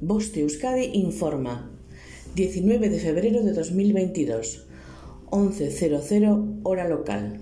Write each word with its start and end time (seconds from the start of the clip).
Boste 0.00 0.42
Euskadi 0.42 0.90
informa. 0.92 1.72
19 2.36 2.88
de 2.88 3.00
febrero 3.00 3.42
de 3.42 3.52
2022. 3.52 4.68
11.00 5.28 6.60
hora 6.62 6.88
local. 6.88 7.40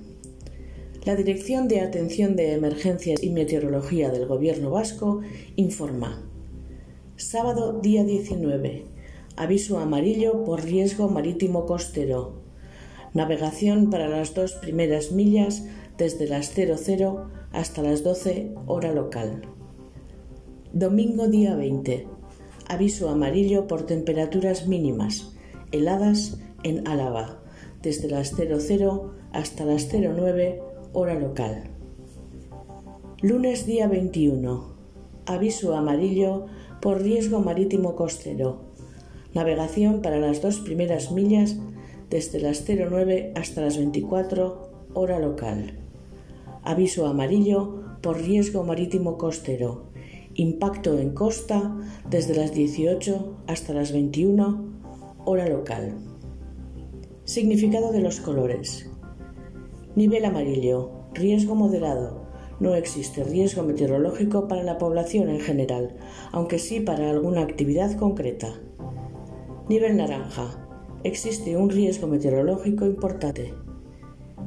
La 1.04 1.16
Dirección 1.16 1.68
de 1.68 1.80
Atención 1.80 2.34
de 2.34 2.54
Emergencias 2.54 3.22
y 3.22 3.28
Meteorología 3.28 4.08
del 4.08 4.24
Gobierno 4.24 4.70
Vasco 4.70 5.20
informa. 5.56 6.26
Sábado 7.16 7.78
día 7.78 8.04
19. 8.04 8.86
Aviso 9.36 9.78
amarillo 9.78 10.42
por 10.44 10.64
riesgo 10.64 11.10
marítimo 11.10 11.66
costero. 11.66 12.40
Navegación 13.12 13.90
para 13.90 14.08
las 14.08 14.32
dos 14.32 14.54
primeras 14.54 15.12
millas 15.12 15.64
desde 15.98 16.26
las 16.26 16.54
00 16.54 17.30
hasta 17.52 17.82
las 17.82 18.02
12 18.02 18.54
hora 18.64 18.94
local. 18.94 19.42
Domingo 20.72 21.28
día 21.28 21.54
20. 21.54 22.15
Aviso 22.68 23.08
amarillo 23.10 23.68
por 23.68 23.86
temperaturas 23.86 24.66
mínimas, 24.66 25.32
heladas 25.70 26.38
en 26.64 26.88
Álava, 26.88 27.38
desde 27.80 28.08
las 28.08 28.34
00 28.34 29.14
hasta 29.32 29.64
las 29.64 29.88
09 29.92 30.62
hora 30.92 31.14
local. 31.14 31.70
Lunes 33.22 33.66
día 33.66 33.86
21. 33.86 34.74
Aviso 35.26 35.76
amarillo 35.76 36.46
por 36.80 37.02
riesgo 37.02 37.38
marítimo 37.38 37.94
costero. 37.94 38.62
Navegación 39.32 40.02
para 40.02 40.18
las 40.18 40.42
dos 40.42 40.58
primeras 40.58 41.12
millas 41.12 41.56
desde 42.10 42.40
las 42.40 42.64
09 42.66 43.32
hasta 43.36 43.60
las 43.60 43.76
24 43.76 44.88
hora 44.92 45.20
local. 45.20 45.78
Aviso 46.64 47.06
amarillo 47.06 47.84
por 48.02 48.20
riesgo 48.20 48.64
marítimo 48.64 49.18
costero. 49.18 49.84
Impacto 50.38 50.98
en 50.98 51.14
costa 51.14 51.74
desde 52.10 52.34
las 52.34 52.52
18 52.52 53.38
hasta 53.46 53.72
las 53.72 53.90
21 53.90 54.66
hora 55.24 55.48
local. 55.48 55.94
Significado 57.24 57.90
de 57.90 58.02
los 58.02 58.20
colores. 58.20 58.90
Nivel 59.94 60.26
amarillo. 60.26 60.90
Riesgo 61.14 61.54
moderado. 61.54 62.26
No 62.60 62.74
existe 62.74 63.24
riesgo 63.24 63.62
meteorológico 63.62 64.46
para 64.46 64.62
la 64.62 64.76
población 64.76 65.30
en 65.30 65.40
general, 65.40 65.96
aunque 66.32 66.58
sí 66.58 66.80
para 66.80 67.08
alguna 67.08 67.40
actividad 67.40 67.96
concreta. 67.96 68.60
Nivel 69.70 69.96
naranja. 69.96 70.68
Existe 71.02 71.56
un 71.56 71.70
riesgo 71.70 72.08
meteorológico 72.08 72.84
importante. 72.84 73.54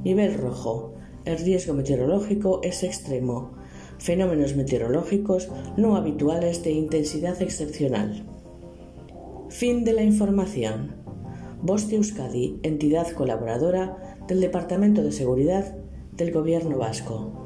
Nivel 0.03 0.35
rojo. 0.35 0.93
El 1.25 1.39
riesgo 1.39 1.73
meteorológico 1.73 2.59
es 2.61 2.83
extremo 2.83 3.58
fenómenos 3.99 4.55
meteorológicos 4.55 5.49
no 5.77 5.95
habituales 5.95 6.63
de 6.63 6.71
intensidad 6.71 7.41
excepcional. 7.41 8.25
Fin 9.49 9.83
de 9.83 9.93
la 9.93 10.03
información. 10.03 10.95
Voz 11.61 11.89
de 11.89 11.97
Euskadi, 11.97 12.59
entidad 12.63 13.11
colaboradora 13.11 14.17
del 14.27 14.39
Departamento 14.41 15.03
de 15.03 15.11
Seguridad 15.11 15.77
del 16.13 16.31
Gobierno 16.31 16.77
Vasco. 16.77 17.39